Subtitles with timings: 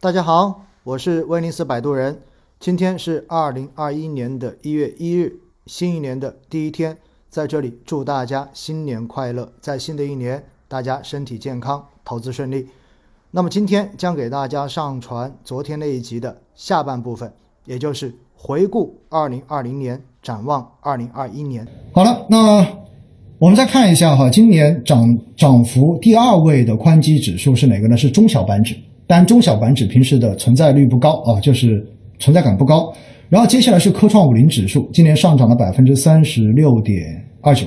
[0.00, 2.20] 大家好，我是威尼斯摆渡人。
[2.60, 6.96] 今天是二零二一年的一月一日，新一年的第一天，
[7.28, 12.68] 在这里祝大家新年快乐，在新的一年，大家身体健康，投资顺利。
[13.32, 17.32] 那么今天将给大家上传昨天那一集的下半部分，
[17.64, 21.66] 也就是回顾二零二零年，展望二零二一年。
[21.90, 22.64] 好了，那
[23.40, 27.96] 我们再看一下哈，今年涨涨幅第二位的宽基指数是哪个呢？
[27.96, 28.76] 是中小板指。
[29.08, 31.84] 但中小板指平时的存在率不高啊，就是
[32.20, 32.92] 存在感不高。
[33.28, 37.02] 然后接下来是科创五零指数，今年上涨了百分之三十六点
[37.40, 37.66] 二九。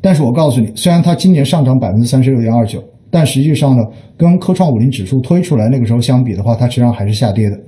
[0.00, 3.82] 但是我告诉你，虽然它今年上涨百分之三十六点二九，但实际上呢，
[4.16, 7.58] 跟科创五零指数推出来那个时候相比的话，它实际上还是下跌的，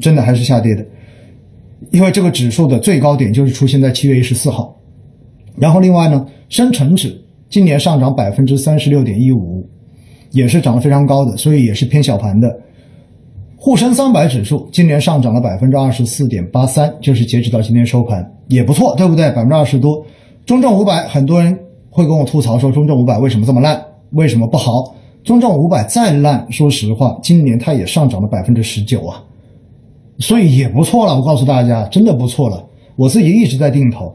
[0.00, 0.86] 真的还是下跌的。
[1.90, 4.76] 因为这个指数的最高点就是出现在七月一十四号。
[5.56, 7.14] 然后另外呢，深成指
[7.48, 9.68] 今年上涨百分之三十六点一五，
[10.30, 12.56] 也是涨得非常高的，所以也是偏小盘的。
[13.56, 19.28] 沪深三百指数今年上涨了百分之二十四点八三，就是截止到今天收盘也不错，对不对？
[19.32, 20.04] 百分之二十多。
[20.46, 21.58] 中证五百很多人
[21.90, 23.84] 会跟我吐槽说，中证五百为什么这么烂？
[24.12, 24.94] 为什么不好？
[25.22, 29.22] 中证五百再烂，说实话，今年它也上涨了百分之十九啊，
[30.18, 31.14] 所以也不错了。
[31.14, 32.64] 我告诉大家，真的不错了。
[32.96, 34.14] 我自己一直在定投，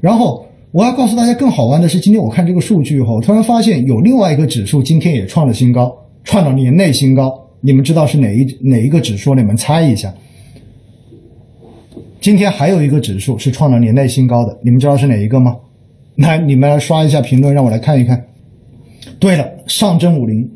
[0.00, 0.44] 然后。
[0.74, 7.32] 我要告诉大家，更好玩的是，今天我看这个数据以后，突然发现有另外一个指数今天也创了新高，创了年内新高。
[7.60, 9.36] 你们知道是哪一哪一个指数？
[9.36, 10.12] 你们猜一下。
[12.20, 15.54] 今天还有一个指数是创了年内新高的，你们知道是哪一个吗？
[16.16, 18.20] 来，你们来刷一下评论，让我来看一看。
[19.20, 20.50] 对了，上证五零，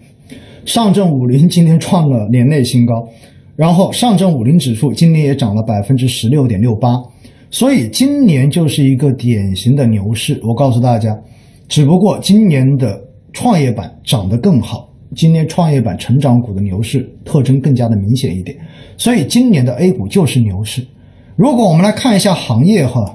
[0.64, 3.08] 上证五零今天创了年内新高，
[3.54, 7.00] 然后上证五零指数今天也涨了百分之十六点六八。
[7.50, 11.18] 所以今年就是一个典型的牛市，我告诉大家，
[11.66, 18.54] 只不过今年的创业板涨得更好，今年创业板成长股的牛市特征更加的明显一点，
[18.98, 20.86] 所以今年的 A 股就是牛市。
[21.36, 23.14] 如果我们来看一下行业哈，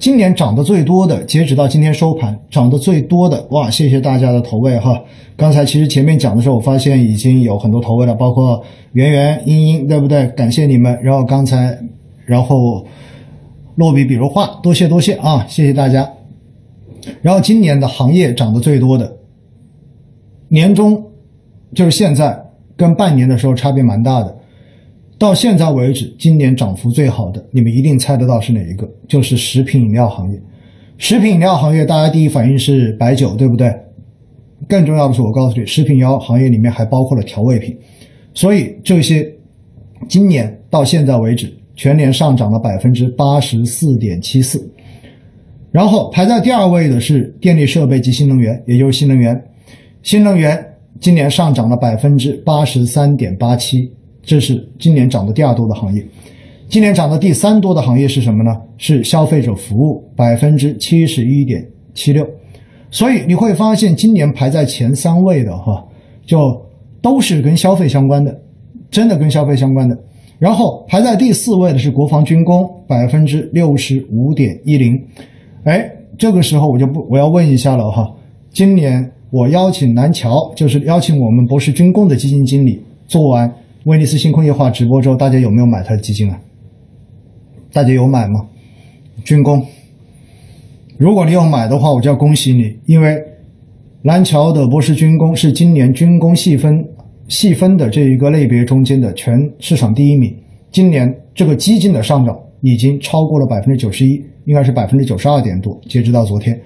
[0.00, 5.00] 今年涨得最多的，截止到今天收盘涨得最多的，哇，谢谢大家的投喂哈。
[5.36, 8.60] 刚才其实前面讲的时候，我发现已经有很多投喂了，包括
[8.94, 10.26] 圆圆、英英，对不对？
[10.36, 10.98] 感谢你们。
[11.02, 11.78] 然后刚才，
[12.26, 12.84] 然后。
[13.80, 16.06] 落笔，比如画，多谢多谢啊，谢谢大家。
[17.22, 19.10] 然后今年的行业涨得最多的，
[20.48, 21.02] 年终
[21.72, 22.38] 就是现在
[22.76, 24.36] 跟半年的时候差别蛮大的。
[25.18, 28.86] 到现在为止，今年涨幅最好的，你们一定猜得到是哪一个？
[29.08, 30.38] 就是食品饮料行业。
[30.98, 33.74] 食品饮料行业，大家第一反应是白酒，对不对？
[34.68, 37.74] 更重要的是，我告诉你，食品饮料行业里面还包括了调味品，
[38.34, 39.26] 所以这些
[40.06, 41.50] 今年到现在为止。
[41.80, 44.70] 全年上涨了百分之八十四点七四，
[45.72, 49.42] 然后排在第二位的是电力设备及新能源，也就是新能源。
[50.02, 50.62] 新能源
[51.00, 53.90] 今年上涨了百分之八十三点八七，
[54.22, 56.06] 这是今年涨的第二多的行业。
[56.68, 58.54] 今年涨的第三多的行业是什么呢？
[58.76, 62.28] 是消费者服务，百分之七十一点七六。
[62.90, 65.82] 所以你会发现，今年排在前三位的哈，
[66.26, 66.62] 就
[67.00, 68.38] 都是跟消费相关的，
[68.90, 69.98] 真的跟消费相关的。
[70.40, 74.98] 然后排在第四位的是国防军工，百分之六十五点一零。
[75.64, 75.86] 哎，
[76.16, 78.10] 这个时候我就不我要问一下了哈。
[78.50, 83.52] 今年我邀请南桥，就是邀请我们博士军工的基金经理，做完
[83.84, 86.40] 威尼斯新工业化直播之后，大家有没有买他的基金啊？
[87.70, 88.46] 大家有买吗？
[89.22, 89.62] 军工，
[90.96, 93.22] 如果你有买的话，我就要恭喜你，因为
[94.00, 96.82] 南桥的博士军工是今年军工细分。
[97.30, 100.36] 细分的这一个类别中间的全市场第一名，
[100.72, 106.60] 今年这个基金的上涨已经超过了百分之九十一，应该是百分之九十二点多，截止到昨天。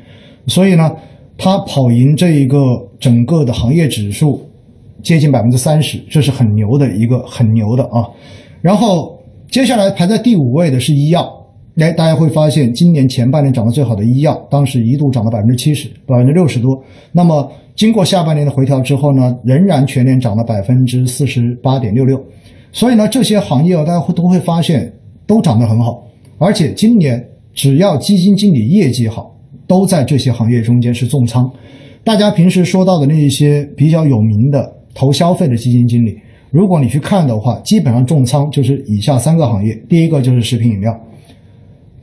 [0.47, 0.91] 所以呢，
[1.37, 2.59] 它跑赢这一个
[2.99, 4.41] 整个的行业指数
[5.03, 8.09] 接近百分之三十，这是很牛的一个很牛的啊。
[8.63, 11.31] 然后接下来排在第五位的是医药，
[11.77, 16.81] 哎，大家会发现今年前半年涨得最好的医药，当时一度涨了百分之七十，百分之六十多。
[17.11, 22.23] 那么经过下半年的回调之后呢，仍然全年涨了百分之四十八点六六，
[22.71, 24.93] 所以呢，这些行业啊大家会都会发现
[25.27, 26.07] 都涨得很好，
[26.39, 27.23] 而且今年
[27.53, 29.35] 只要基金经理业绩好，
[29.67, 31.51] 都在这些行业中间是重仓。
[32.05, 36.17] 大家平时说到的那些比较有名的投消费的基金经理，
[36.53, 40.97] 如果你去看的话，基本上重仓就是以下三个行业，第一个就是食品饮料，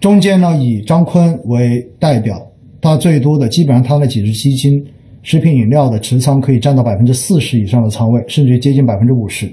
[0.02, 2.46] 中间呢以张坤为代表，
[2.82, 4.86] 他最多的基本上他那几只基金。
[5.24, 9.48] 食品饮料的持仓可以占到百分之四十以上的仓位，甚至接近百分之五十。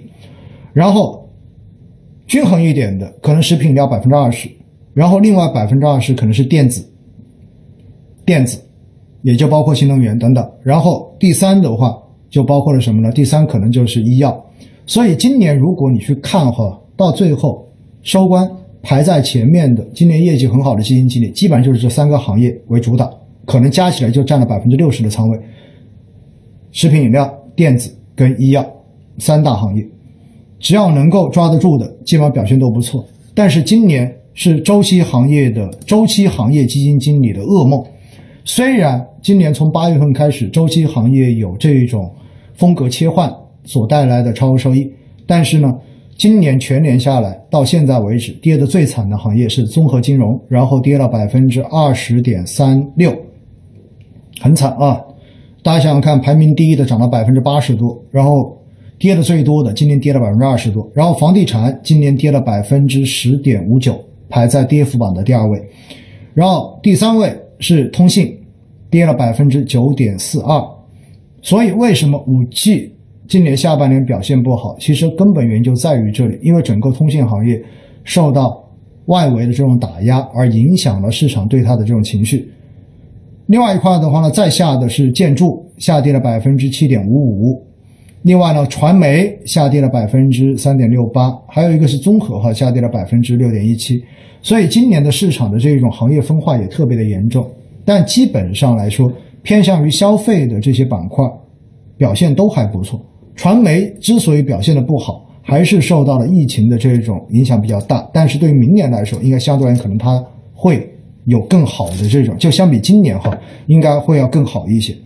[0.72, 1.28] 然后
[2.26, 4.48] 均衡一点的，可能食品饮料百分之二十，
[4.94, 6.82] 然后另外百分之二十可能是电子，
[8.24, 8.58] 电子
[9.20, 10.50] 也就包括新能源等等。
[10.62, 11.94] 然后第三的话
[12.30, 13.12] 就包括了什么呢？
[13.12, 14.42] 第三可能就是医药。
[14.86, 18.50] 所以今年如果你去看哈，到最后收官
[18.82, 23.12] 排在前面的，今年业绩很好的基金经理，基本上就是这三个行业为主导，
[23.44, 25.38] 可能加起来就占了百分之六十的仓位。
[26.70, 28.64] 食品饮料、电子跟医药
[29.18, 29.84] 三大行业，
[30.58, 33.04] 只要能够抓得住的，基本上表现都不错。
[33.34, 37.82] 但是今年是周期行业的周期行业基金经理的噩梦。
[38.44, 42.10] 虽然今年从八月份开始，周期行业有这种
[42.54, 43.30] 风格切换
[43.64, 44.90] 所带来的超额收益，
[45.26, 45.74] 但是呢，
[46.18, 53.16] 今年全年下来到现在为止，跌的最惨的行业是综合金融，然后跌了百分之二十点三六，
[54.40, 55.00] 很惨啊！
[55.62, 58.60] 大家想想看，排名第一的涨了百分之八十多，然后
[58.98, 63.96] 跌的最多的今年跌了百分之二十多，然后房地产今年跌了百分之十点五九，
[64.28, 65.62] 排在跌幅榜的第二位，
[66.34, 68.36] 然后第三位是通信，
[68.90, 70.60] 跌了百分之九点四二。
[71.42, 72.92] 所以为什么五 G
[73.28, 74.74] 今年下半年表现不好？
[74.80, 77.62] 其实根本原因就在于这里，因为整个通信行业
[78.02, 78.66] 受到
[79.04, 82.50] 外围的这种打压，而影响了市场对它的这种情绪。
[83.46, 87.62] 另外一块的话呢，再下的是建筑，下跌了百分之七点五五。
[88.22, 94.02] 另外呢，传媒下跌了百分之三点六八，还有一个是综合哈，下跌了百分之六点一七。
[94.40, 97.46] 所以今年的市场的这种行业分化也特别的严重。
[97.84, 101.24] 但基本上来说，偏向于消费的这些板块
[101.96, 103.04] 表现都还不错。
[103.38, 108.06] 传媒之所以表现的不好，还是受到了疫情的这种影响比较大。
[108.12, 110.86] 但是对于明年来说，应该相对而言可能它会。
[111.24, 114.96] 有更好的这种，就相比今年哈，应该会要更好一些。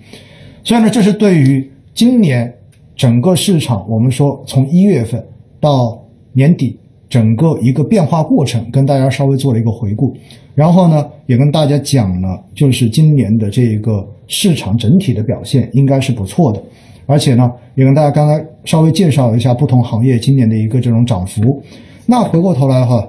[0.63, 2.49] 所以呢，这是对于今年
[2.95, 5.21] 整个市场，我们说从一月份
[5.59, 6.01] 到
[6.33, 10.17] 年底整个一个变化过程，跟大家稍微做了一个回顾。
[10.55, 16.63] 然后呢，也跟大家讲了，就是今年的这个市场整体的表现应该是不错的。
[17.07, 21.63] 而且呢，也跟大家刚才稍微介绍了一下不同行业今年的一个这种涨幅。
[22.07, 23.09] 那回过头来哈，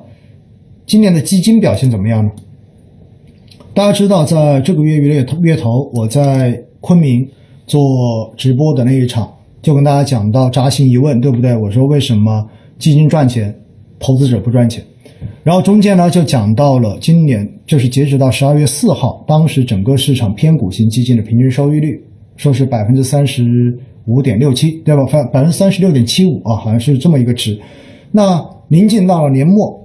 [0.86, 2.31] 今年的基金表现怎么样呢？
[3.74, 7.28] 大家知道，在这个月月月头，我在昆明
[7.66, 11.57] 做直播的那一场，就跟大家讲到扎心一问，对不对？
[11.57, 12.48] 我说为什么
[12.78, 13.56] 基金赚钱，
[13.98, 14.84] 投资者不赚钱？
[15.44, 22.00] 然后中间呢，就讲到了今年，就是截止到十二月四号，当时整个市场偏股型基金的平均收益率，
[22.36, 25.04] 说是百分之三十五点六七，对吧？
[25.06, 27.60] 百百分之三十六点七五啊，好像是这么一个值。
[28.12, 29.82] 那临近到了年末。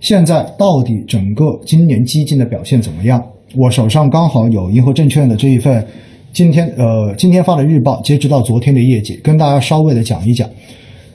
[0.00, 3.22] 现在到底整个今年基金的表现怎么样？
[3.54, 5.86] 我手上刚好有银河证券的这一份，
[6.32, 10.48] 今天呃今天发的日报，截止到昨天的业绩，跟大家稍微的讲一讲。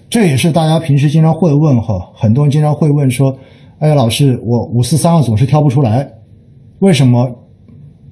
[0.08, 3.36] 这也是大家平时经常会问哈，很多人经常会问说，
[3.80, 6.08] 哎，老师，我五四三二总是挑不出来，
[6.78, 7.28] 为什么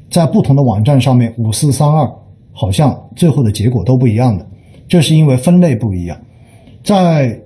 [0.09, 2.11] 在不同的网站上面五四三二
[2.53, 4.47] 好像最后的结果都不一样的？
[4.87, 6.17] 这是因为分类不一样，
[6.83, 7.37] 在。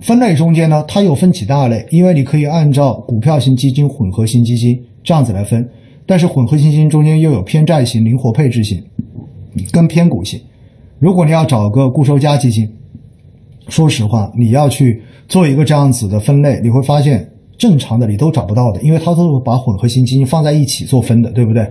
[0.00, 5.66] 分类中间呢，它又分几大类，因为你可以按照股票型基金、混合型基金这样子来分，
[6.04, 8.84] 但是混合型基金中间又有偏债型、灵活配置型
[9.72, 10.38] 跟偏股型。
[10.98, 12.70] 如果你要找个固收加基金，
[13.68, 17.26] 说实话，你要去做一个这样子的分类，你会发现
[17.56, 21.66] 正常的你都找不到的，因为它都是把混合型基金放在一起做分的，对不对？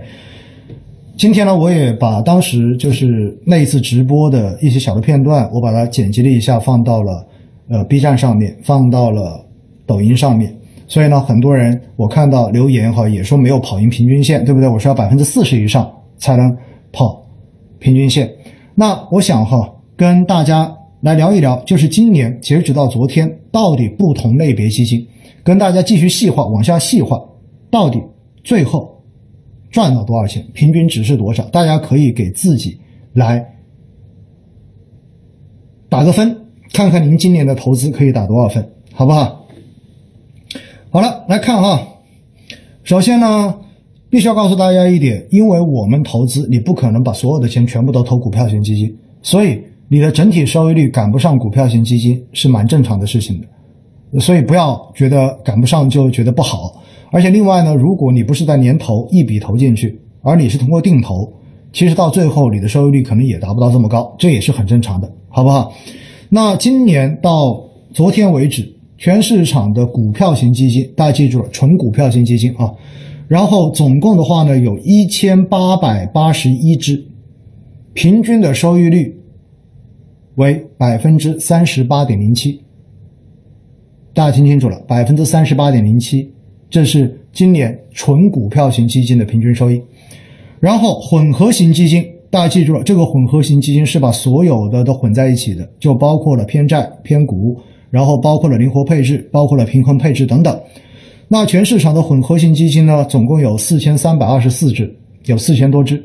[1.16, 7.26] 今天呢，我也把当时就是那一次直播的一些小的片段，我把它剪辑了一下，放到了。
[7.66, 9.42] 呃，B 站上面放到了
[9.86, 10.54] 抖音上面，
[10.86, 14.68] 所以呢，很多人我看到留言哈，也说没有跑赢平均线，对不对？
[14.68, 16.54] 我说要百分之四十以上才能
[16.92, 17.24] 跑
[17.78, 18.30] 平均线。
[18.74, 19.66] 那我想哈，
[19.96, 25.06] 跟大家来聊一聊，就是今年截止到昨天，到底不同类别基金，
[25.42, 27.18] 跟大家继续细化，往下细化，
[27.70, 27.98] 到底
[28.42, 28.93] 最后
[29.74, 31.42] 赚了多少钱，平均值是多少？
[31.46, 32.78] 大家可以给自己
[33.12, 33.44] 来
[35.88, 36.42] 打个分。
[36.72, 39.46] 看看您今年的投资可以打多少分，好不好？
[40.90, 41.88] 好了，来看哈。
[42.84, 43.52] 首先呢，
[44.08, 54.20] 必须要告诉大家一点，因为我们投资，你不可能把所有的钱全部都投股票型基金，所以你的整体收益率赶不上股票型基金是蛮正常的事情的。
[54.20, 56.80] 所以不要觉得赶不上就觉得不好。
[57.14, 61.32] 而且另外呢，如果你不是在年头一笔投进去，而你是通过定投，
[61.72, 65.72] 其实到最后你的收益率可能也达不到这么高，这也是很正常的，好不好？
[66.28, 67.54] 那今年到
[67.92, 68.68] 昨天为止，
[68.98, 72.68] 全市场的股票型基金，大家记住了，纯股票型基金啊。
[73.28, 77.00] 然后总共的话呢，有一千八百八十一只，
[77.92, 79.16] 平均的收益率
[80.34, 82.60] 为百分之三十八点零七。
[84.12, 86.28] 大家听清楚了，百分之三十八点零七，
[86.74, 89.80] 这是今年纯股票型基金的平均收益。
[90.58, 92.04] 然后混合型基金。
[92.32, 97.56] 大家记住了，这个混合型基金是把所有的都混在一起的，就包括了偏债、偏股，
[97.90, 100.60] 然后包括了灵活配置，包括了平衡配置等等。
[101.28, 104.92] 那全市场的混合型基金呢，总共有四千三百二十四只，
[105.26, 106.04] 有四千多只。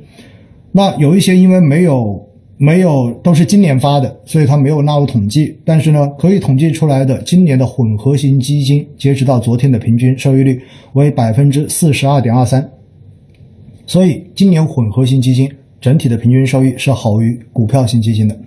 [0.71, 2.23] 那有一些因为没有
[2.59, 5.57] 没有都是今年发的，所以它没有纳入统计。
[5.65, 10.61] 但是呢，可以统计出来的今年的混合型基金，截止到昨天的平均收益率
[10.93, 12.69] 为百分之四十二点二三。
[13.87, 15.49] 所以今年混合型基金。
[15.81, 18.37] 整体的平均收益是好于股票型基金的。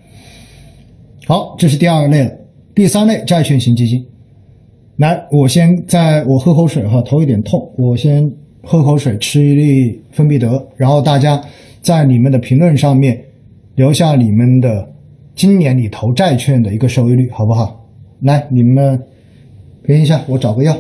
[1.27, 2.31] 好，这是第二类了。
[2.75, 4.05] 第三类债券型基金，
[4.97, 8.31] 来，我先在我喝口水哈，头有点痛，我先
[8.63, 11.43] 喝口水，吃一粒芬必得，然后大家
[11.81, 13.19] 在你们的评论上面
[13.75, 14.93] 留下你们的
[15.35, 17.89] 今年你投债券的一个收益率，好不好？
[18.21, 19.03] 来，你们
[19.83, 20.77] 编一下，我找个药。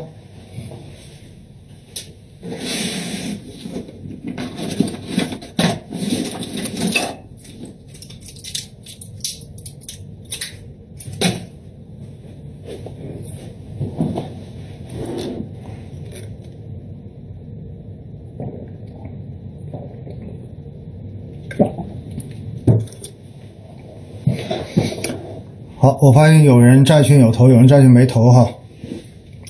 [25.78, 28.50] 好，我发现有人债券有投，有人债券没投哈。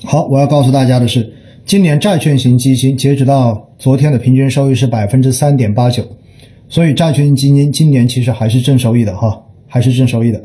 [0.03, 1.33] 好，我要告诉大家的是，
[1.65, 6.05] 今年债券型基金截止到昨天的平均收益是百分之三点八九，
[6.69, 10.39] 所以债券基金今年其实还是正收益的哈，还是正收益的。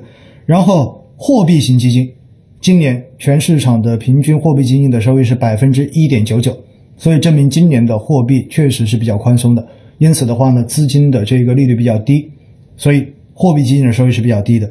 [0.46, 2.10] 然后货币型基金
[2.58, 6.56] 今年全市场的平均货币基金的收益是百分之一点九九，
[6.96, 9.68] 所以证明今年的货币确实是比较宽松的。
[9.98, 12.30] 因此的话呢，资金的这个利率比较低，
[12.78, 14.70] 所以货币基金的收益是比较低的。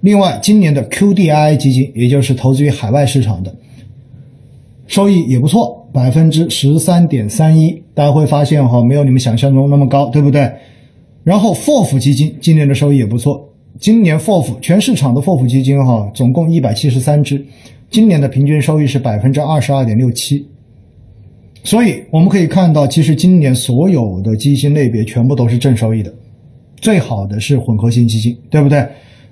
[0.00, 3.54] 另外，今年的 QDII 基金，也就是投资于海外市场的，
[4.86, 7.82] 收益也不错，百分之十三点三一。
[7.94, 10.52] 大家会发现哈，没有你们想象中那么高，对不对？
[11.24, 13.48] 然后 FOF 基金今年的收益也不错，
[13.80, 17.44] 今年 FOF 全市场的 FOF 基金哈，总共一百七十三只，
[17.90, 20.46] 今年的平均收益是百分之二十二点六七。
[21.64, 26.14] 所以我们可以看到，其实今年所有的基金类别全部都是正收益的，
[26.76, 28.86] 最好的是混合型基金，对不对？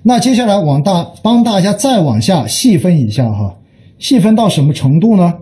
[0.07, 3.57] 那接下来往大帮大家再往下细分一下哈，
[3.97, 5.33] 细分到什么程度呢？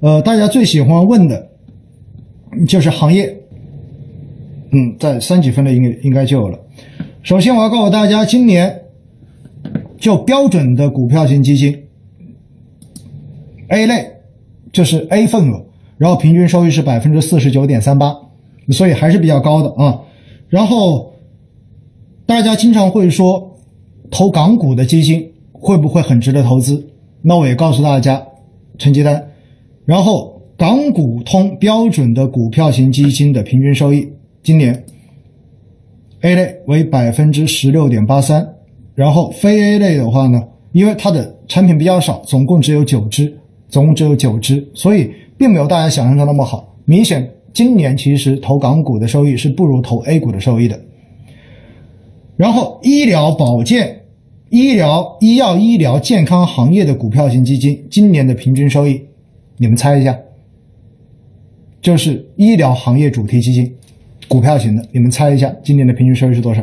[0.00, 1.50] 呃，大家最喜欢问的，
[2.66, 3.30] 就是行业。
[4.70, 6.58] 嗯，在三级分类应该应该就有了。
[7.22, 8.74] 首先我要告诉大家，今年
[9.98, 11.78] 就标准的股票型基金
[13.68, 14.06] A 类，
[14.72, 15.62] 就是 A 份额，
[15.98, 18.16] 然后平均收益是百分之四十九点三八，
[18.70, 20.00] 所以还是比较高的啊。
[20.48, 21.12] 然后
[22.24, 23.49] 大家经常会说。
[24.10, 26.84] 投港股的基金会不会很值得投资？
[27.22, 28.20] 那我也告诉大家，
[28.78, 29.30] 成绩单。
[29.84, 34.08] 然后港股通标准的股票型基金的平均收益，
[34.42, 34.84] 今年
[36.22, 38.46] A 类为百分之十六点八三，
[38.94, 43.32] 然后非 A 类的话呢，因为它的产品比较少，总共只有九只，
[43.68, 46.74] 总共只有九只，所以并没有大家想象中那么好。
[46.84, 50.80] 明显今年其实投港股的收益是不如投 A 股的收益的。
[52.36, 53.99] 然后医疗保健。
[54.50, 59.00] 医疗、医药、医疗健康行业的股票型基金，今年的平均收益，
[59.56, 60.18] 你们猜一下？
[61.80, 63.72] 就是医疗行业主题基金，
[64.26, 66.62] 股票型的，你们猜一下，今年的平均收益是多少？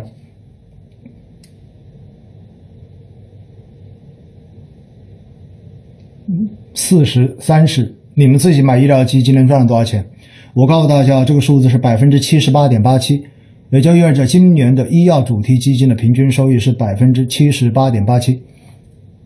[6.73, 10.05] 四十三十，你们自己买医疗基金能赚了多少钱？
[10.53, 13.23] 我告诉大家，这个数字是百分之七十八点八七。
[13.69, 18.41] 也就意味着今年的医药主题基金的平均收益是百分之七十八点八七，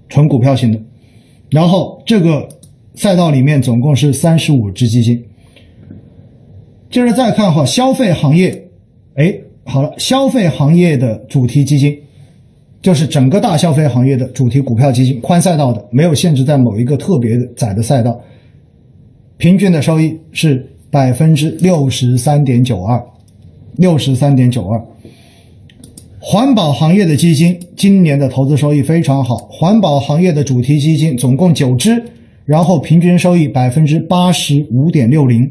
[0.09, 0.79] 纯股票型的。
[1.49, 2.49] 然后这个
[2.95, 5.23] 赛道里面总共是三十五只基金。
[6.89, 8.67] 接着再看哈，消费行业，
[9.15, 9.33] 哎，
[9.63, 11.97] 好了，消费行业的主题基金，
[12.81, 18.19] 就是整个大消费行业的主题股票基金，宽赛道的，没有限制在某一个特别的窄的赛道，
[19.37, 23.01] 平均的收益是百分之六十三点九二。
[23.77, 24.81] 六十三点九二，
[26.19, 29.37] 环保行业的基金今年的投资收益非常好。
[29.49, 32.03] 环保行业的主题基金总共九只，
[32.45, 35.49] 然后平均收益百分之八十五点六零。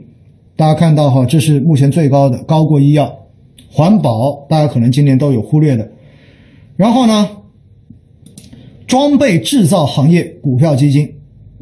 [0.55, 3.13] 大家看到哈，这是目前最高的，高过医药。
[3.73, 5.91] 环保大家可能今年都有忽略的。
[6.77, 7.29] 然后呢，
[8.87, 11.11] 装备制造行业股票基金，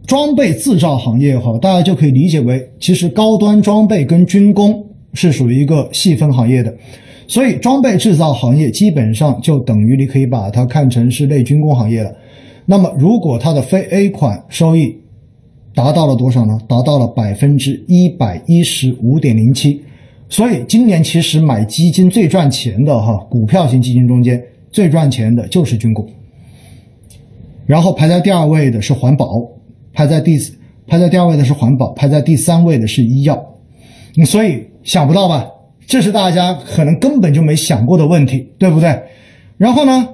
[0.07, 4.88] 装备制造行业哈，大家就可以理解为，其实高端装备跟军工。
[5.15, 6.75] 是属于一个细分行业的，
[7.27, 12.15] 所以装备制造行业基本上就等于你可以把它看成是类军工行业了。
[12.67, 14.95] 那么，如果它的非 A 款收益
[15.75, 16.59] 达到了多少呢？
[16.69, 19.81] 达到了百分之一百一十五点零七，
[20.29, 26.07] 所以今年其实买基金最赚钱的哈，股票型基金中间最赚钱的就是军工，
[27.65, 29.41] 然后排在第二位的是环保，
[29.95, 30.37] 排在第
[30.87, 33.43] 排在第二位的是环保，排在第三位的是医药。
[34.27, 35.47] 所以想不到吧？
[35.87, 39.03] 这是大家可能根本就没想过的问题，对不对？
[39.59, 40.09] 然后呢，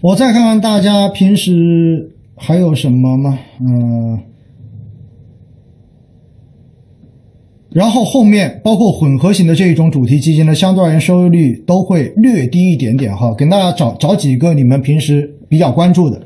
[0.00, 3.38] 我再看看大家平时还有什么吗？
[3.60, 4.18] 嗯。
[7.70, 13.34] 然后后面包括混合型的这一种主题基金呢，相对而言收益率都会略低一点点哈。
[13.34, 16.18] 给大家找找几个你们平时比较关注的。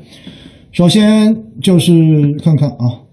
[0.71, 3.03] 首先就是看看啊，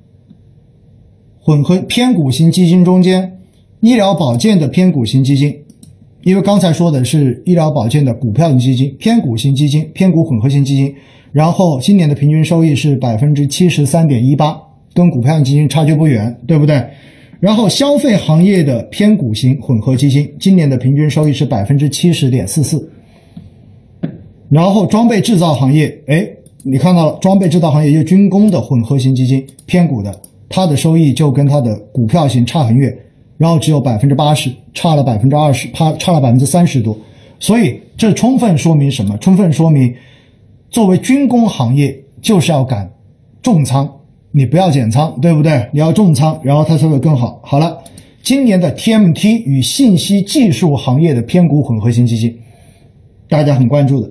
[1.41, 3.40] 混合偏股型基金中间，
[3.81, 5.57] 医疗保健的偏股型基金，
[6.23, 10.95] 因为刚才说的是医疗保健的股票型基金，偏股型基金，偏股混合型基金，
[11.33, 14.55] 然后今年的平均收益是百分之七十三点一八，
[14.93, 16.85] 跟股票型基金差距不远，对不对？
[17.41, 22.91] 然后消费行业的偏股型混合基金，今年的平均收益是百分之七十点四四。
[24.51, 26.29] 然后装备制造行业，哎，
[26.65, 30.15] 你看到了，装备制造行业就军工的混合型基金偏股的，
[30.51, 32.95] 它的收益就跟它的股票型差很远，
[33.41, 36.95] 然后只有百分之八十，差了百分之二十，差差了百分之三十多。
[37.39, 39.17] 所以这充分说明什么？
[39.17, 39.95] 充分说明，
[40.69, 42.93] 作为军工行业就是要敢
[43.41, 43.91] 重仓。
[44.31, 45.67] 你不要减仓，对不对？
[45.73, 47.41] 你要重仓，然后它才会更好。
[47.43, 47.83] 好了，
[48.23, 52.39] 今年的 TMT 与信息技术行业的偏股混合型基金，
[53.27, 54.11] 大家很关注的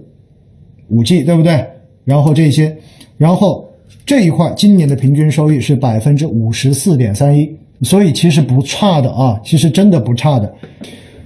[0.88, 1.64] 五 G，对不对？
[2.04, 2.76] 然后这些，
[3.16, 3.70] 然后
[4.08, 10.54] 这一块今年的平均收益是百分之五十四点三一，所以其实不差的啊，其实真的不差的。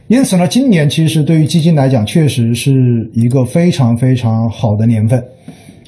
[0.07, 2.71] 因此呢，今年其实对于基金来讲，确实是
[3.13, 5.23] 一个非常非常好的年份，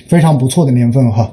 [0.08, 1.32] 非常不错的年份哈。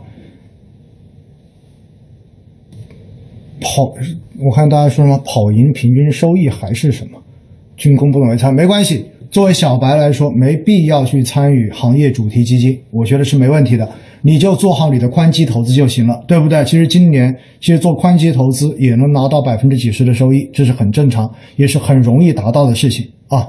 [3.60, 3.94] 跑，
[4.38, 7.18] 我看大家说什么跑赢平均收益还是什么，
[7.76, 9.06] 军工不懂为参没关系。
[9.32, 13.88] 作为小白来说，没必要去参与行业主题基金，我觉得是没问题的。
[14.20, 16.62] 你就做好你的宽基投资就行了，对不对？
[16.66, 23.48] 其实今年其实做宽基投资也能拿到百分之几十的收益，这是很正常，也是很容易达到的事情啊。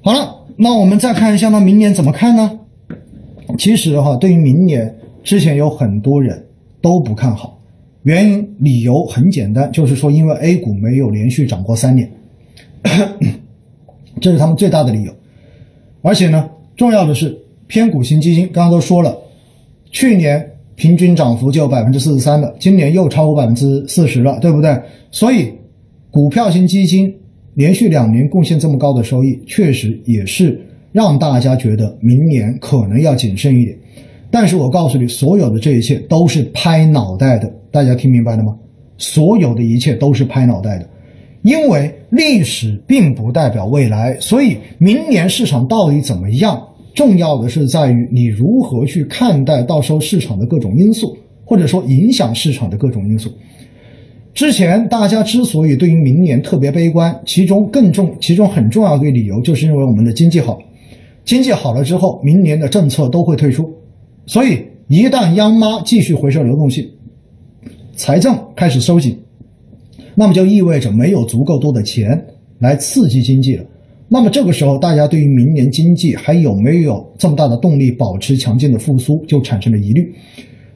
[0.00, 2.60] 好了，那我们再看一下，那明年怎么看呢？
[3.58, 6.46] 其实哈，对于明年，之前有很多人
[6.80, 7.60] 都不看好。
[8.04, 12.08] 原因理由很简单，就是说因为 A 股没有连续涨过三年，
[14.20, 15.12] 这是他们最大的理由。
[16.02, 19.16] 而且呢，重要的是偏股型基金，刚刚都说了，
[19.90, 24.80] 去年平均涨幅就百分之四十三了，今年又超过百分之四十了，对不对？
[25.10, 25.52] 所以
[26.10, 27.12] 股票型基金
[27.54, 30.60] 连续两年贡献这么高的收益，确实也是
[30.92, 33.76] 让大家觉得明年可能要谨慎一点。
[34.30, 38.56] 但是我告诉你，所有的这一切都是拍脑袋的，大家听明白了吗？
[38.98, 40.88] 所有的一切都是拍脑袋的，
[41.42, 46.60] 因为历史并不代表未来，所以明年市场到底怎么样，
[46.94, 53.30] 重要的是在于你如何去看待到时候市场的各种因素，或者说影响市场的各种因素。
[54.34, 60.58] 之前大家之所以对于明年特别悲观，其中更重，其中很重要的一个理由，就是因为我们的经济好，
[61.24, 63.68] 经济好了之后，明年的政策都会退出。
[64.26, 66.88] 所以，一旦央妈继续回收流动性，
[67.96, 69.18] 财政开始收紧，
[70.18, 72.20] 那么就意味着没有足够多的钱
[72.58, 73.64] 来刺激经济了。
[74.08, 80.12] 那么这个时候，大家对于明年经济还有没有这么大的动力保持强劲的复苏，就产生了疑虑。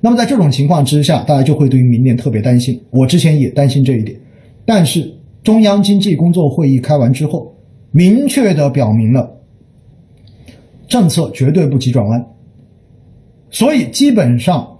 [0.00, 2.80] 那么在这种情况之下，大家就会对于明年特别担心。
[2.90, 4.16] 我之前也担心这一点，
[4.64, 7.52] 但是中央经济工作会议开完之后，
[7.90, 9.28] 明确的表明了
[10.86, 12.24] 政策绝对不急转弯。
[13.50, 14.78] 所以基本上，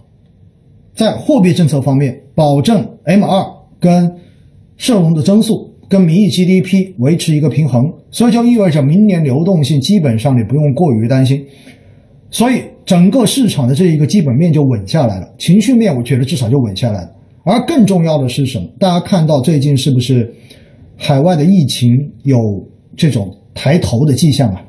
[0.94, 3.44] 在货币政策方面，保证 M 二
[3.80, 4.14] 跟
[4.82, 11.40] 社融的增速跟名义 GDP 维持一个平衡，所以就意味着明年流动性基本上你不用过于担心。
[12.32, 17.10] 所以整个市场的这一个基本面就稳下来了，情绪面我觉得至少就稳下来了。
[17.44, 18.66] 而更重要的是什么？
[18.80, 20.34] 大家看到最近是不是
[20.96, 22.60] 海外的疫情有
[22.96, 24.64] 这种抬头的迹象啊？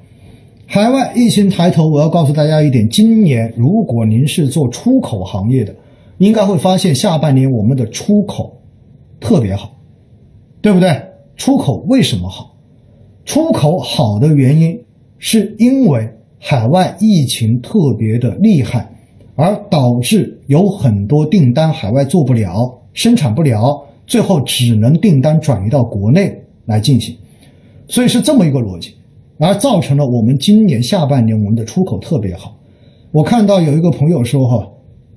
[0.67, 5.73] 海外疫情抬头，我要告诉大家一点：今年如果您是做出口行业的，
[6.19, 8.62] 应该会发现下半年我们的出口
[9.19, 9.72] 特别好，
[10.63, 10.89] 对不对？
[11.36, 12.56] 出口为什么好？
[13.26, 14.80] 出口好的原因
[15.17, 18.89] 是因为海外疫情特别的厉害，
[19.36, 26.34] 而导致有很多订单海外做不了，生产不了，最后只能订单转移到国内
[26.65, 27.13] 来进行，
[27.89, 28.95] 所以是这么一个逻辑。
[29.39, 32.56] 而造成了我们今年下半年我们的出口特别好。
[33.12, 34.65] 我看到有一个朋友说：“哈，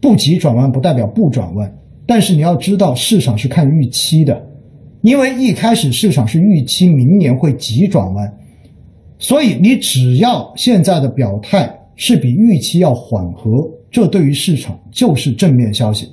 [0.00, 1.72] 不急转弯不代表不转弯，
[2.04, 4.44] 但是你要知道市场是看预期的。
[5.06, 8.28] 因为一开始市场是预期明年会急转弯，
[9.20, 16.08] 所以你只要现在的表态是比预期要缓和，这对于市场就是正面消息。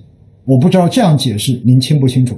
[0.46, 2.38] 我不知道这样解释您清不清楚？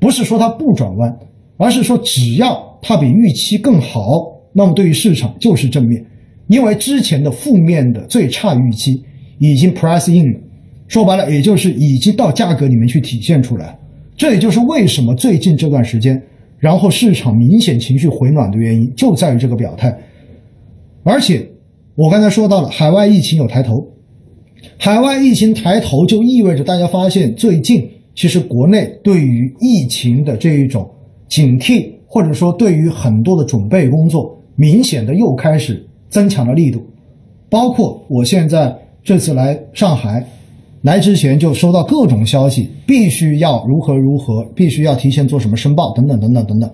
[0.00, 1.14] 不是说它不转弯，
[1.58, 6.02] 而是说只要它比预期更好，那么对于市场就是正面，
[6.46, 9.04] 因为之前的负面的最差预期
[9.38, 10.40] 已经 price in 了，
[10.88, 13.78] 说白了也就是已经到价格里面去体现出来。
[14.16, 16.22] 这也就是为什么最近这段时间，
[16.58, 19.96] 然后市场明显情绪回暖的原因就在于这个表态。
[21.02, 21.46] 而且
[21.96, 23.86] 我刚才说到了海外疫情有抬头。
[24.78, 30.88] 海外疫情抬头，就意味着大家发现最近其实国内对于疫情的这一种
[31.28, 36.82] 警惕，或者说对于很多的准备工作，明显的又开始增强了力度。
[37.50, 40.26] 包括我现在这次来上海，
[40.84, 46.70] 来之前就收到各种消息，必须要如何如何，必须要提前做什么申报等等等等等等。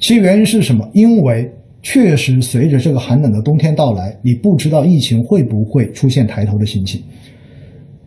[0.00, 0.84] 其原因是什么？
[0.92, 1.48] 因为
[1.80, 7.00] 确实，随着这个寒冷的冬天到来，你不知道疫情会不会出现抬头的心情。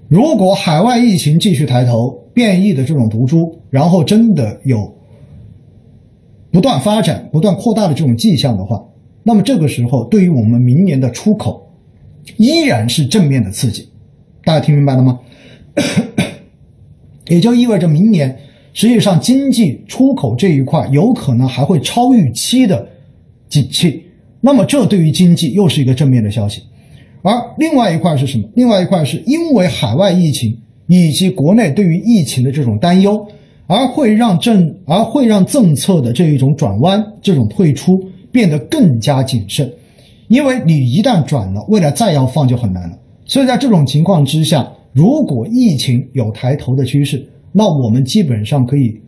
[0.10, 4.94] 如果海外疫情继续抬头，变异的这种毒株，然后真的有
[6.52, 8.84] 不断发展、不断扩大的这种迹象的话，
[9.24, 11.72] 那么这个时候对于我们明年的出口
[12.36, 13.88] 依然是正面的刺激。
[14.44, 15.20] 大家听明白了吗？
[17.28, 18.38] 也就意味着明年
[18.74, 22.88] 实际上经济出口这一块有可能还会超预期的。
[23.50, 24.02] 景气，
[24.40, 26.62] 那么这对于经济又是一个正面的消息，
[27.22, 28.48] 而另外一块是什么？
[28.56, 33.28] 另外一块是因为海外疫情以及国内对于疫情的这种担忧，
[33.68, 38.00] 而会让政而会让政策的这一种转弯、这种退出
[38.32, 39.70] 变得更加谨慎，
[40.30, 42.98] 因为你一旦转了，未来再要放就很难了。
[43.32, 49.00] 所以在这种情况之下，如果疫情有抬头的趋势，那我们基本上可以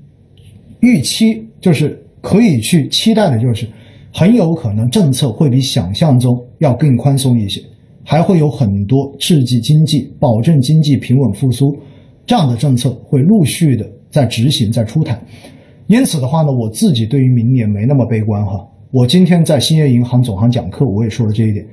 [0.80, 3.68] 预期，就是可以去期待的，就是。
[4.16, 7.60] 很有可能政策会比想象中要更宽松一些，
[8.04, 11.76] 还会有很多刺激经济、保证经济平稳复苏
[12.24, 15.20] 这样的政策会陆续的在执行、在出台。
[15.88, 18.64] 因此的话呢，我自己对于明年没那么悲观哈。
[18.92, 21.66] 我今天在兴业银行总行讲课，我也说了这一点。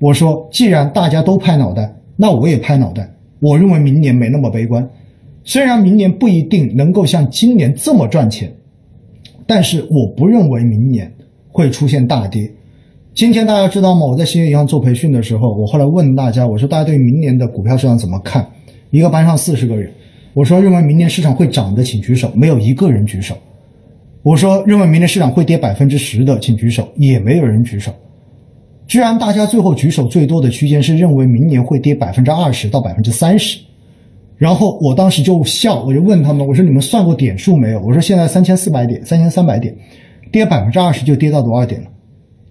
[0.00, 3.08] 我说，既然大家都拍脑袋，那我也拍脑袋。
[3.38, 4.84] 我认为明年没那么悲观，
[5.44, 8.52] 虽然明年不一定能够像今年这么赚钱，
[9.46, 11.08] 但是我不认为明年。
[11.52, 12.48] 会出现大跌。
[13.12, 14.06] 今天大家知道吗？
[14.06, 18.48] 我在兴业银行做培训的时候，我后来问大家，我说大家对明年的股票市场怎么看？
[18.92, 19.92] 一个班上四十个人，
[20.32, 22.30] 我说认为明年市场会涨的，请举手。
[22.36, 23.36] 没有一个人举手。
[24.22, 26.88] 我说认为明年市场会跌百分之十的，请举手。
[26.94, 27.92] 也没有人举手。
[28.90, 33.56] 居然大家最后举手最多的区间是认为明年会跌百分之二十到百分之三十。
[34.36, 37.80] 然后我当时就笑，我就问他们，我说你们算过点数没有？
[37.80, 39.72] 我说现在三千四百点，三千三百点。
[40.32, 41.86] 跌百分之二十就跌到多少点了？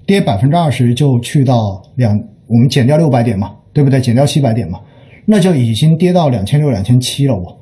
[0.06, 3.99] 跌百分之二十就去到两，我们减掉六百点嘛，对不对？
[3.99, 4.80] 减掉七百点嘛，
[5.25, 7.36] 那就已经跌到两千六、两千七了。
[7.36, 7.60] 我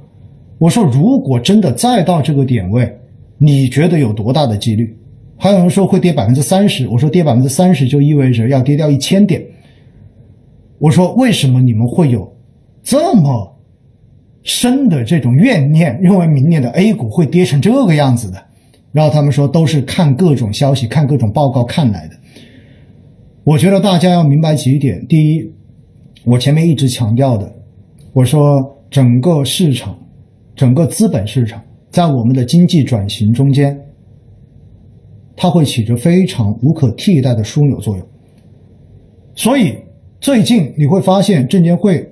[0.60, 2.88] 我说，如果真的再到这个点位，
[3.40, 4.96] 你觉得有多大的几率？
[5.38, 9.42] 还有人说会跌百分之三十，我说跌百分之三十就意味着要跌掉一千点。
[10.80, 12.36] 我说为什么你们会有
[12.84, 13.56] 这么
[14.44, 18.44] 深的这种怨念，认为明年的 A 股会跌成这个样子的？
[18.92, 22.16] 然后他们说都是看各种消息、看各种报告看来的。
[23.44, 25.52] 我觉得大家要明白几点：第一，
[26.24, 27.52] 我前面一直强调的，
[28.12, 29.98] 我说整个市场、
[30.56, 33.80] 整个资本市场在我们的经济转型中间，
[35.38, 38.06] 它会起着非常无可替代的枢纽作用。
[39.36, 39.74] 所以
[40.20, 42.06] 最近你会发现，证监会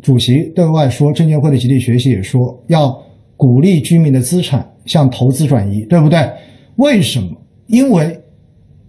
[0.00, 2.98] 主席对外说，证监会的集体学习也说要
[3.36, 4.66] 鼓励居民的资产。
[4.86, 6.18] 向投资转移，对不对？
[6.76, 7.28] 为什么？
[7.66, 8.18] 因为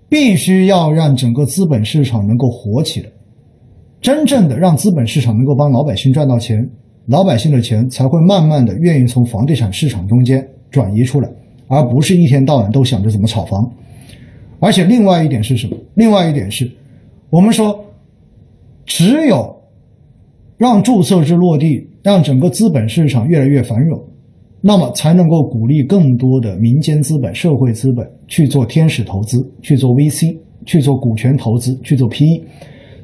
[0.08, 3.10] 必须要让整个资本市场能够活起来，
[3.99, 6.65] 真正的让资本市场能够帮老百姓赚到钱，
[7.08, 11.30] 老百姓的钱才会慢慢的愿意从房地产市场中间转移出来，
[11.69, 13.71] 而不是一天到晚都想着怎么炒房。
[14.60, 15.77] 而且另外一点是什么？
[15.93, 16.69] 另外一点是，
[17.29, 17.86] 我们说，
[18.86, 19.55] 只有
[20.58, 23.97] 让注册制落地，让整个资本市场越来越繁荣。
[24.62, 32.43] 那么才能够鼓励更多的民间资本、社会资本去做天使投资、去做 VC、去做股权投资、去做 PE，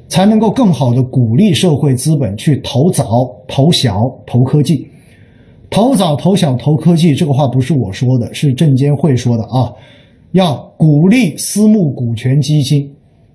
[0.06, 4.86] 才能够更好的鼓励社会资本去投早、投小、投科技。
[5.68, 9.72] 投早、投小、投科技，这个话不是我说的，是证监会说的啊。
[10.32, 12.90] 要鼓励私募股权基金，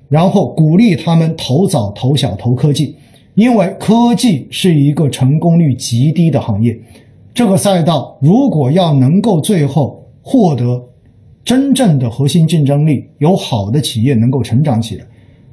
[0.08, 2.96] 然后鼓励他们投早、投小、投科技，
[3.36, 6.78] 因为科技是一个成功率极低的行业。
[7.34, 10.82] 这个赛道如果要能够最后获得
[11.44, 15.06] 真正的核心竞争力，有好的企业能够成长起来，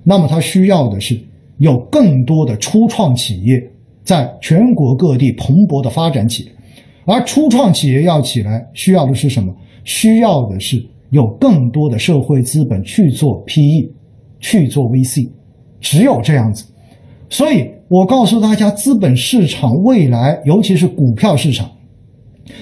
[0.02, 1.18] 那么它需要的是
[1.58, 3.62] 有更多的初创企业
[4.04, 6.52] 在全国各地蓬勃的发展起来。
[7.08, 9.50] 而初创企业要起来，需要的是什么？
[9.82, 13.90] 需要的是有更多的社会资本去做 PE，
[14.38, 15.30] 去做 VC，
[15.80, 16.66] 只有这样子。
[17.30, 21.70] 所以我告诉大家，资本市场未来，尤其是股票市场，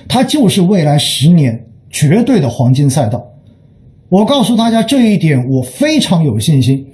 [0.06, 3.26] 它就是未来十年绝对的黄金赛道。
[4.08, 6.86] 我告诉大家这一点，我非常有信心。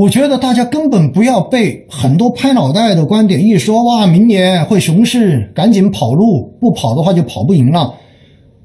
[0.00, 7.94] 我觉得大家根本不要被很多拍脑袋的观点一说，哇，明年会熊市，赶紧跑路，不跑的话就跑不赢了。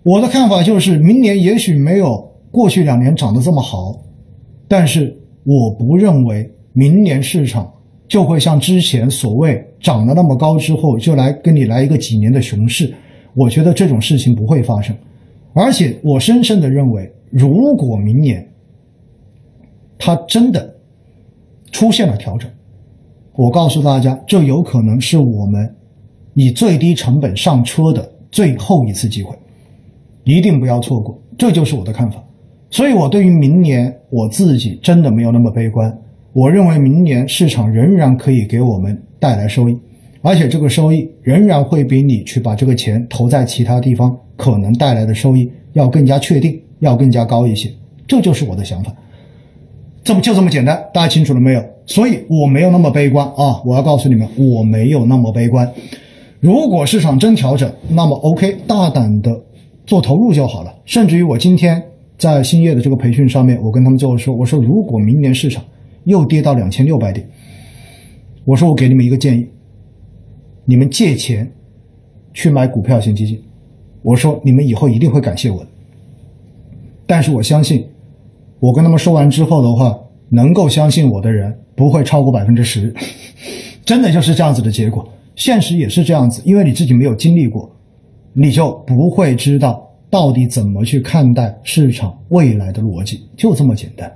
[0.03, 3.99] 我的看法就是，明年也许没有过去两年涨得这么好，
[4.69, 7.69] 但是我不认为明年市场
[8.07, 12.93] 就会像之前所谓涨得那么高之后就来跟你来一个几年的熊市。
[13.33, 14.95] 我觉得这种事情不会发生，
[15.53, 18.47] 而且我深深的认为，如果明年
[19.97, 20.73] 它真的。
[21.75, 22.49] 出现了调整，
[23.33, 25.69] 我告诉大家，这有可能是我们
[26.33, 29.35] 以最低成本上车的最后一次机会，
[30.23, 31.21] 一定不要错过。
[31.37, 32.23] 这就是我的看法。
[32.69, 35.93] 所以，我对于明年我自己真的没有那么悲观。
[36.31, 39.77] 我认为明年市场仍然可以给我们带来收益，
[40.21, 47.69] 而且这个收益仍然会比你去把这个钱投在其他地方可能带来的收益要更加确定，要更加高一些。
[48.07, 48.95] 这就是我的想法。
[50.05, 50.81] 这不就这么简单？
[50.93, 51.65] 大家清楚了没有？
[51.87, 53.59] 所以我没有那么悲观啊！
[53.65, 55.67] 我要告诉你们，我没有那么悲观。
[56.39, 59.35] 如果市场真调整，那么 OK，大胆的
[59.87, 60.71] 做投入就好了。
[60.85, 61.83] 甚至于我今天
[62.19, 65.63] 在兴业的这个培训上面，我跟他们最后说，我说如果明年市场
[66.03, 67.27] 又跌到两千六百点，
[68.43, 69.47] 我说我给你们一个建议，
[70.65, 71.51] 你们借钱
[72.31, 73.41] 去买股票型基金。
[74.03, 75.67] 我说你们以后一定会感谢我的。
[77.07, 77.83] 但是我相信。
[78.65, 79.95] 我跟他们说完之后的话，
[80.27, 82.91] 能够相信我的人不会超过百分之十，
[83.85, 85.07] 真的就是这样子的结果。
[85.35, 87.69] 现实也是这样子，因为你自己没有经历过，
[88.33, 94.11] 你就不会知道到底怎么去看待市场未来的逻辑，就这么简单。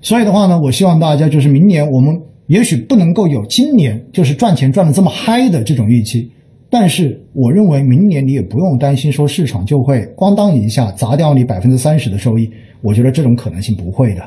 [0.00, 6.30] 所以的话呢，我希望大家就是明年我们也许不能够有今年就是赚钱赚的这么嗨的这种预期，
[6.70, 12.48] 但是我认为明年你也不用担心说市场就会咣当一下砸掉你百分之三十的收益。
[12.84, 14.22] 我觉得这种可能性不会的，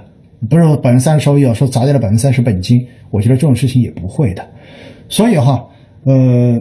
[0.49, 4.43] 不是说百分之三十收益啊，说砸掉了百分之三十本金，我觉得这种事情也不会的。
[5.07, 5.63] 所以哈，
[6.05, 6.59] 呃，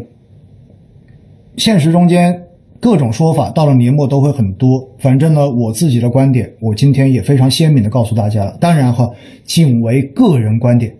[1.56, 2.38] 现实中间
[2.80, 4.86] 各种说法到了年末都会很多。
[4.98, 8.54] 反正呢，我自己的观点，我今天也非常鲜明的告诉大家了。
[8.60, 9.10] 当然哈，
[9.44, 10.94] 仅为个人观点，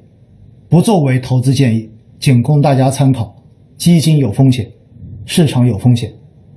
[0.71, 3.37] 不作为投资建议，仅供大家参考。
[3.77, 4.67] 基金有风险，
[5.27, 6.11] 市场有风险。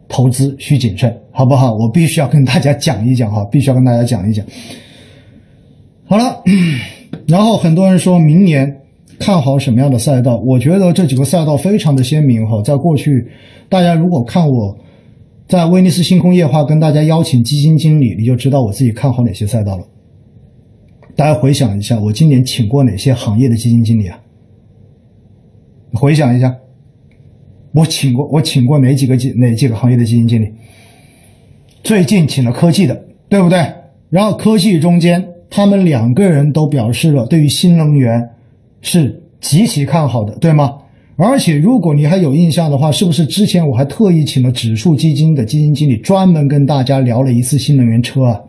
[0.10, 1.74] 投资需谨慎，好不好？
[1.76, 4.46] 我必须要跟大家讲一讲哈， 必须要跟大家讲一讲。
[6.04, 6.44] 好了，
[7.28, 8.82] 然后很多人说明年
[9.20, 10.38] 看好什么样的赛道？
[10.40, 12.60] 我觉得这几个赛道非常的鲜明哈。
[12.64, 13.28] 在过去，
[13.70, 14.76] 大家如果看我
[15.48, 19.86] 在威尼斯星空夜话跟大家邀请基金经理，你就知道我自己看好哪些赛道了。
[21.16, 24.20] 大家回想一下，我今年请过哪些行业的基金经理啊？
[25.94, 26.56] 回想一下。
[27.72, 30.52] 我请过，我请过哪几个基哪几个行业的基金经理？
[31.84, 33.64] 最近请了科技的，对不对？
[34.10, 38.28] 然后科技中间，他们两个人都表示了对于新能源
[38.82, 40.78] 是极其看好的，对吗？
[41.16, 48.42] 而且如果你还有印象的话，是不是之前我还特意请了指数基金的基金经理专门跟大家聊了一次新能源车啊？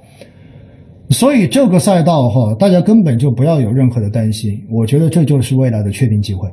[1.11, 6.49] 所以这个赛道哈，大家根本就不要有任何的担心，我觉得这就是未来的确定机会。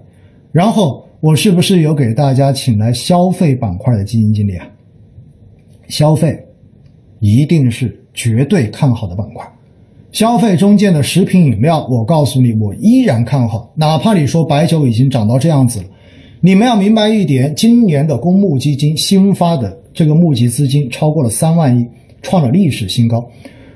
[0.51, 1.06] 然后。
[1.19, 4.67] 我是不是有给大家请来消费板块的基金经理啊？
[5.87, 6.37] 消费
[7.19, 9.43] 一定是绝对看好的板块。
[10.11, 13.71] 消费中间的食品饮料，我告诉你，我依然看好。
[13.75, 15.85] 哪怕你说白酒已经涨到这样子了，
[16.39, 21.85] 你们要明白一点：今年的公募基金新发的这个募集资金超过了三万亿，
[22.21, 23.27] 创了历史新高。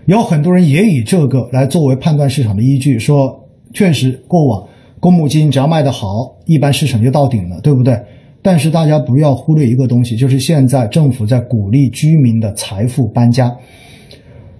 [0.05, 4.67] 有很多人也以这个来作为判断市场的依据，说确实过往。
[5.01, 7.99] 公募基金只要卖得好，一般市场就到顶了，对不对？
[8.43, 13.51] 但是大家不要忽略一个东西，就是现在政府在鼓励居民的财富搬家。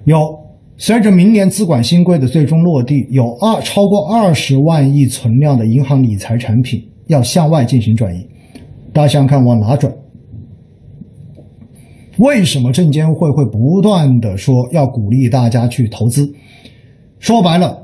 [0.06, 0.18] 有
[0.78, 8.28] 随着明年资管新规的最终落地，有二超过二十万亿存量的银行理财产品要向外进行转移。
[8.92, 9.94] 大家想想看，往哪转？
[12.18, 16.32] 为什么证监会会不断的说要鼓励大家去投资？
[17.20, 17.78] 说白了，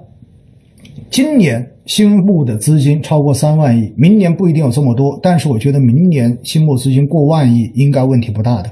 [1.12, 1.72] 今年。
[1.88, 8.70] 新募的资金超过三万亿，明年不一定有这么多，但是我觉得明年新募资金过万亿应该问题不大的。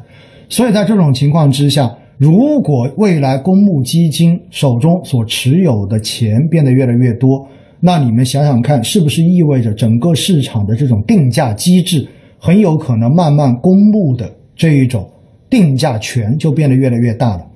[0.50, 7.48] 所以在这种情况之下，如果未来公募基金手中所持有的钱变得越来越多，
[7.80, 12.06] 那你们想想看，是不是意味着整个市场的这种定价机制
[12.38, 15.10] 很有可能慢慢公募的这一种
[15.50, 17.48] 定价权就变得越来越大了？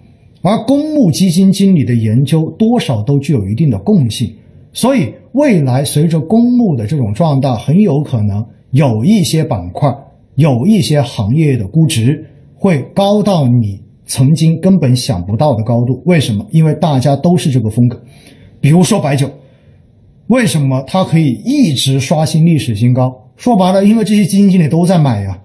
[0.42, 4.34] 而公募基金经理的研究多少都具有一定的共性，
[4.72, 9.94] 所以未来随着公募的这种壮大，很有可能有一些板块、
[10.36, 16.02] 有一些行业的估值会高到你曾经根本想不到的高度。
[16.06, 16.46] 为什么？
[16.52, 18.00] 因为大家都是这个风格。
[18.62, 19.30] 比如说白酒，
[20.28, 23.16] 为什么它可以一直刷新历史新高？
[23.38, 25.40] 说白了，因为这些基金经理都在买呀。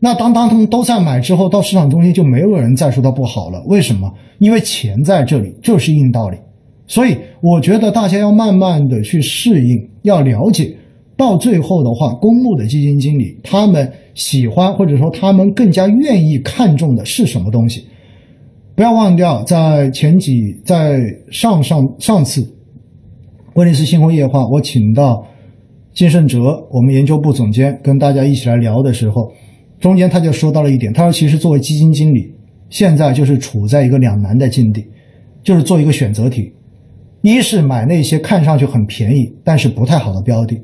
[0.00, 3.62] 那当当他们都在买之后，到市场中心就没有人再说它不好了。
[3.66, 4.12] 为什么？
[4.38, 6.36] 因为钱在这里，就是硬道理。
[6.86, 10.74] 所以我觉得大家要慢慢的去适应，要了解，
[11.16, 17.86] 到最后的话，公募的基金经理他们喜欢或者说他们更加愿意看重的是什么东西。
[18.74, 22.44] 不要忘掉，在前几在上上上次
[23.54, 25.24] 威尼斯星空夜话，我请到
[25.94, 29.32] 金盛哲，我们研究部总监跟大家一起来聊的时候。
[29.80, 32.32] 中间他就说到了一点，他说其实作为基金经理，
[32.70, 34.84] 现在就是处在一个两难的境地，
[35.42, 36.50] 就是做一个选择题，
[37.24, 40.60] 一是买那些看上去很便宜但是不太好的标的，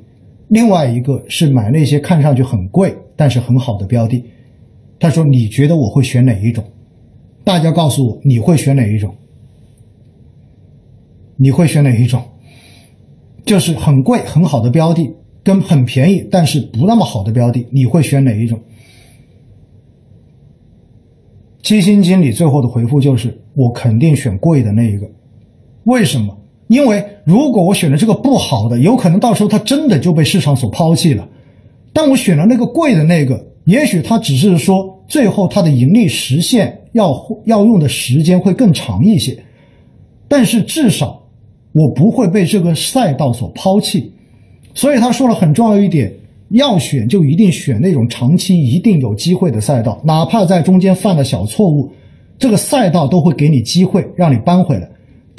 [0.49, 4.23] 另外一个是买那些看上去很贵但是很好的标的。
[4.99, 6.63] 他说你觉得我会选哪一种？
[7.45, 9.15] 大家告诉我你会选哪一种？
[11.39, 12.23] 你会选哪一种？
[13.47, 15.11] 就是很贵很好的标的
[15.43, 18.61] 跟很便宜但是不那么好的标的，你会选哪一种？
[21.63, 25.11] 基金经理最后的回复就是：我肯定选贵的那一个。
[25.85, 26.37] 为什么？
[26.71, 31.29] 因为如果我选了这个不好的，有可能到时候它真的就被市场所抛弃了。
[31.93, 37.13] 但我选了那个贵的那个，也许它只是说最后它的盈利实现要
[37.45, 39.37] 要用的时间会更长一些，
[40.29, 41.21] 但是至少
[41.73, 44.13] 我不会被这个赛道所抛弃。
[44.73, 46.13] 所以他说了很重要一点。
[46.51, 51.89] 要选就一定选那种长期一定有机会的赛道，哪怕在中间犯了小错误，
[52.41, 54.91] 这个赛道都会给你机会让你扳回来。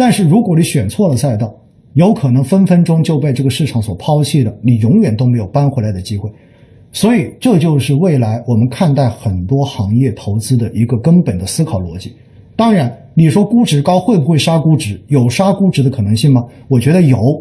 [0.01, 1.53] 但是如果你选错了赛道，
[1.93, 6.27] 有可能分分钟就被这个市场所抛弃了，你永远都没有扳回来的机会。
[6.91, 12.11] 所以这就是未来我们看待很多行业投资的一个根本的思考逻辑。
[12.55, 14.99] 当然，你说估值高会不会杀估值？
[15.07, 16.43] 有杀估值的可能性吗？
[16.67, 17.39] 我觉得有，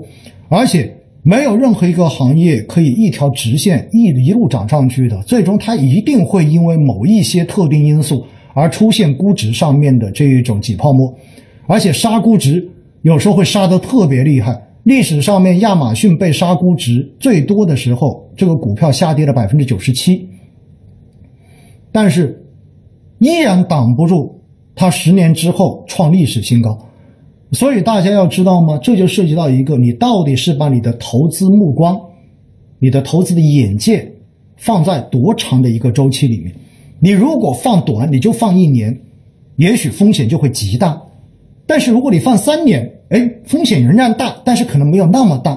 [0.50, 0.94] 而且。
[1.22, 11.14] 没有任何一个行业可以一条直线一一路涨上去的，最终它一定会因为某一些特定因素而出现估值上面的这一种挤泡沫，
[11.66, 12.68] 而且杀估值
[13.02, 14.60] 有时候会杀得特别厉害。
[14.84, 20.26] 历史上面亚马逊被杀估值最多的时候，这个股票下跌了百分之九十七，
[21.92, 22.42] 但是
[23.18, 24.40] 依然挡不住
[24.74, 26.78] 它十年之后创历史新高。
[27.52, 28.78] 所以大家要知道吗？
[28.78, 32.00] 这就涉及到一个，你到底是把你的投资目光、
[32.78, 34.10] 你的投资的眼界
[34.56, 36.54] 放在多长的一个周期里面？
[37.00, 38.98] 你如果放短，你就放一年，
[39.56, 40.96] 也许风险就会极大；
[41.70, 45.56] 但是如果你放三年，哎，风险仍然大，但是可能没有那么大。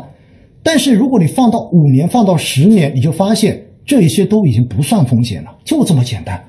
[0.61, 6.39] 但是如果你放到五年、放到十年，你就发现这一些都已经不算风险了，就这么简单。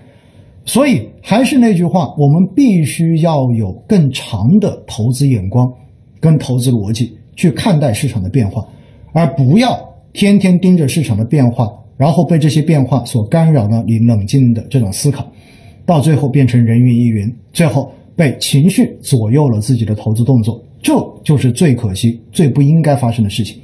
[0.67, 5.73] 所以还是那句话，我们必须要有更长的投资眼光
[6.21, 8.63] 跟投资逻辑去看待市场的变化，
[9.15, 15.27] 而不要天天盯着市场的变化，然后被这些变化所干扰了你冷静的这种思考，
[15.87, 23.61] 到最后变成人云亦云，最后被情绪左右了自己的投资动作，这就是最可惜、最不应该发生的事情，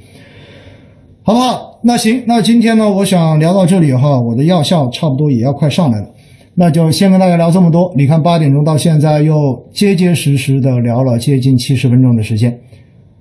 [1.23, 1.79] 好不好？
[1.83, 6.07] 那行，那今天呢，我想聊到这里哈，我的药效差不多也要快上来了。
[6.53, 7.91] 那就先跟大家聊这么多。
[7.95, 9.35] 你看，八点钟到现在又
[9.71, 12.59] 结结实实的聊了接近七十分钟的时间，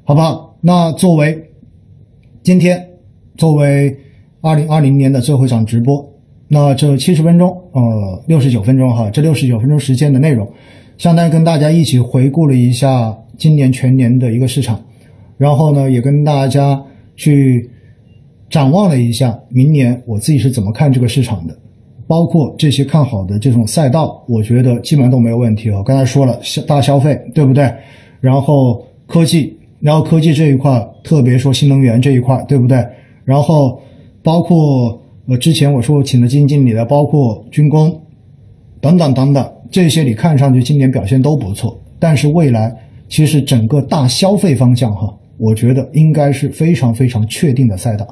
[0.04, 0.54] 好不好？
[0.60, 1.38] 那作为
[2.42, 2.84] 今天
[3.36, 3.96] 作为
[4.42, 6.04] 二零二零年的最后一场直播，
[6.48, 10.46] 那这七十分钟，呃，六十九分钟哈，这六十九分钟时间的内容，
[11.00, 14.78] 相当于跟大家一起回顾了一下今年全年的一个市场，
[15.38, 16.78] 然后呢，也跟大家
[17.16, 17.70] 去
[18.51, 21.59] 展望了一下明年我自己是怎么看这个市场的。
[22.07, 25.70] 包括这些看好的这种赛道，我觉得基本上都没有问题。
[25.70, 27.72] 我刚才说了，消大消费，对不对？
[28.20, 32.86] 然后科技，然后科技这一块，特别说新能源这一块，对不对？
[33.24, 33.80] 然后
[34.22, 37.98] 包括呃，之前我说请的基金经理的，包括军工
[38.82, 42.74] 等等等等，这些你看上去今年表现都不错，但是未来
[43.08, 48.06] 其实整个大消费方向哈，我觉得应该是非常非常确定的赛道，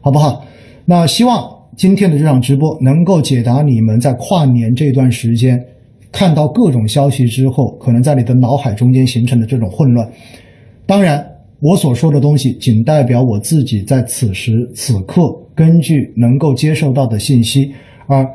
[0.00, 0.44] 好不好？
[0.84, 1.54] 那希望。
[1.76, 5.62] 今天的这场直播能够解答你们在跨年这段时间
[6.10, 10.08] 看到各种消息之后，可能在你的脑海中间形成的这种混乱。
[10.86, 11.22] 当然，
[11.60, 17.70] 我所说的东西仅代表我自己在此时此刻根据能够接受到的信息，
[18.06, 18.26] 而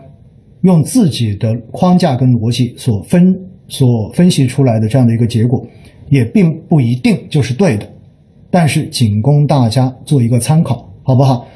[0.61, 3.37] 用自己的框架跟逻辑所分
[3.67, 5.65] 所分析出来的这样的一个结果，
[6.09, 7.87] 也并不一定就是对的。
[8.49, 11.47] 但是仅供大家做一个参考，好不好？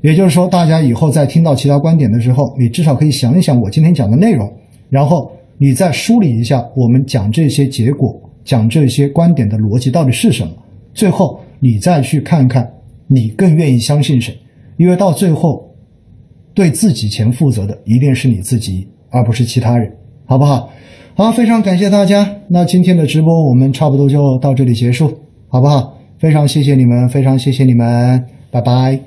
[0.00, 4.52] 也就是说，大家以后在听到其他观点的时候，你至少可以想一想我今天讲的内容，
[4.90, 10.52] 然后你再梳理一下我们讲这些结果、讲这些观点的逻辑到底是什么。
[10.92, 12.70] 最后，你再去看看
[13.06, 14.36] 你更愿意相信谁，
[14.76, 15.73] 因为到最后，
[16.54, 19.92] 对自己钱负责的一定是你自己，而不是其他人，
[20.24, 20.70] 好不好？
[21.16, 22.28] 好，非常感谢大家。
[22.48, 25.12] 那今天的直播我们差不多就到这里结束，
[25.48, 25.98] 好不好？
[26.18, 28.98] 非常谢谢你们，非常谢谢你们，拜拜。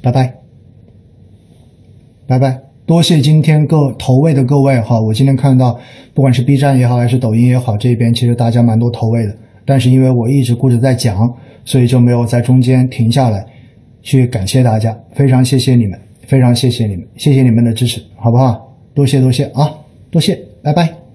[0.00, 0.32] 拜拜，
[2.26, 2.60] 拜拜！
[2.86, 5.76] 多谢今天各投喂的各位哈，我今天看到，
[6.14, 11.28] 不管是 B 站也好，还是抖音也好，这边其实大家蛮多投喂的，但是因为我一直顾着在讲，
[11.64, 13.44] 所以就没有在中间停下来
[14.02, 18.76] 去感谢大家，非常谢谢你们，非常谢谢你们，谢谢你们的支持，好不好？
[18.94, 19.72] 多谢多谢啊，
[20.10, 21.07] 多谢，拜拜。